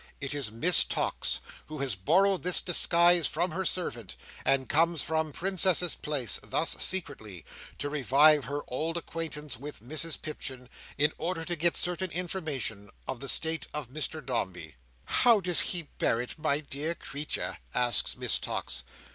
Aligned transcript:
It 0.19 0.33
is 0.33 0.49
Miss 0.51 0.83
Tox, 0.83 1.41
who 1.67 1.77
has 1.77 1.93
borrowed 1.93 2.41
this 2.41 2.59
disguise 2.59 3.27
from 3.27 3.51
her 3.51 3.63
servant, 3.65 4.15
and 4.43 4.67
comes 4.67 5.03
from 5.03 5.31
Princess's 5.31 5.93
Place, 5.93 6.39
thus 6.41 6.69
secretly, 6.83 7.45
to 7.77 7.87
revive 7.87 8.45
her 8.45 8.61
old 8.67 8.97
acquaintance 8.97 9.59
with 9.59 9.79
Mrs 9.87 10.19
Pipchin, 10.19 10.69
in 10.97 11.13
order 11.19 11.45
to 11.45 11.55
get 11.55 11.75
certain 11.77 12.09
information 12.09 12.89
of 13.07 13.19
the 13.19 13.29
state 13.29 13.67
of 13.75 13.89
Mr 13.91 14.25
Dombey. 14.25 14.73
"How 15.05 15.39
does 15.39 15.59
he 15.61 15.83
bear 15.99 16.19
it, 16.19 16.35
my 16.35 16.61
dear 16.61 16.95
creature?" 16.95 17.59
asks 17.75 18.17
Miss 18.17 18.39
Tox. 18.39 18.81